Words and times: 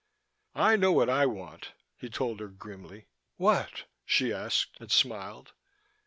"I 0.55 0.77
know 0.77 0.91
what 0.93 1.11
I 1.11 1.27
want," 1.27 1.73
he 1.95 2.09
told 2.09 2.39
her 2.39 2.47
grimly. 2.47 3.05
"What?" 3.37 3.83
she 4.03 4.33
asked, 4.33 4.77
and 4.79 4.89
smiled. 4.91 5.53